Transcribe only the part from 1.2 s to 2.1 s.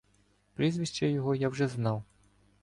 я вже знав.